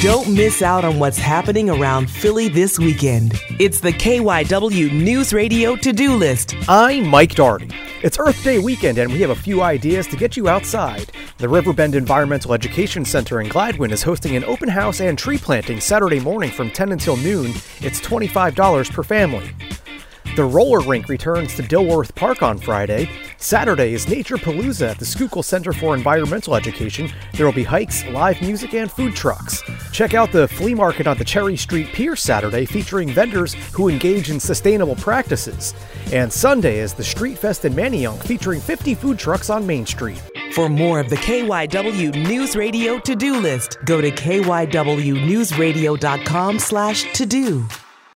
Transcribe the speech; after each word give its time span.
Don't 0.00 0.32
miss 0.32 0.62
out 0.62 0.84
on 0.84 1.00
what's 1.00 1.18
happening 1.18 1.68
around 1.68 2.08
Philly 2.08 2.48
this 2.48 2.78
weekend. 2.78 3.32
It's 3.58 3.80
the 3.80 3.90
KYW 3.90 4.92
News 4.92 5.32
Radio 5.32 5.74
to 5.74 5.92
do 5.92 6.14
list. 6.14 6.54
I'm 6.68 7.08
Mike 7.08 7.34
Doherty. 7.34 7.70
It's 8.04 8.16
Earth 8.16 8.44
Day 8.44 8.60
weekend, 8.60 8.98
and 8.98 9.12
we 9.12 9.20
have 9.22 9.30
a 9.30 9.34
few 9.34 9.60
ideas 9.60 10.06
to 10.06 10.16
get 10.16 10.36
you 10.36 10.48
outside. 10.48 11.10
The 11.38 11.48
Riverbend 11.48 11.96
Environmental 11.96 12.54
Education 12.54 13.04
Center 13.04 13.40
in 13.40 13.48
Gladwyne 13.48 13.90
is 13.90 14.04
hosting 14.04 14.36
an 14.36 14.44
open 14.44 14.68
house 14.68 15.00
and 15.00 15.18
tree 15.18 15.36
planting 15.36 15.80
Saturday 15.80 16.20
morning 16.20 16.52
from 16.52 16.70
10 16.70 16.92
until 16.92 17.16
noon. 17.16 17.50
It's 17.80 18.00
$25 18.00 18.92
per 18.92 19.02
family. 19.02 19.50
The 20.36 20.44
roller 20.44 20.78
rink 20.78 21.08
returns 21.08 21.56
to 21.56 21.64
Dilworth 21.64 22.14
Park 22.14 22.44
on 22.44 22.58
Friday. 22.58 23.10
Saturday 23.38 23.94
is 23.94 24.06
Nature 24.06 24.36
Palooza 24.36 24.90
at 24.90 24.98
the 25.00 25.04
Schuylkill 25.04 25.42
Center 25.42 25.72
for 25.72 25.96
Environmental 25.96 26.54
Education. 26.54 27.10
There 27.34 27.44
will 27.44 27.52
be 27.52 27.64
hikes, 27.64 28.06
live 28.06 28.40
music, 28.40 28.74
and 28.74 28.88
food 28.88 29.16
trucks. 29.16 29.60
Check 29.98 30.14
out 30.14 30.30
the 30.30 30.46
flea 30.46 30.74
market 30.74 31.08
on 31.08 31.18
the 31.18 31.24
Cherry 31.24 31.56
Street 31.56 31.88
Pier 31.88 32.14
Saturday 32.14 32.64
featuring 32.64 33.08
vendors 33.08 33.54
who 33.72 33.88
engage 33.88 34.30
in 34.30 34.38
sustainable 34.38 34.94
practices. 34.94 35.74
And 36.12 36.32
Sunday 36.32 36.78
is 36.78 36.94
the 36.94 37.02
Street 37.02 37.36
Fest 37.36 37.64
in 37.64 37.72
Manayunk 37.72 38.22
featuring 38.22 38.60
50 38.60 38.94
food 38.94 39.18
trucks 39.18 39.50
on 39.50 39.66
Main 39.66 39.86
Street. 39.86 40.22
For 40.52 40.68
more 40.68 41.00
of 41.00 41.10
the 41.10 41.16
KYW 41.16 42.28
News 42.28 42.54
Radio 42.54 43.00
to-do 43.00 43.40
list, 43.40 43.78
go 43.86 44.00
to 44.00 44.12
kywnewsradio.com 44.12 46.58
slash 46.60 47.12
to-do. 47.12 47.66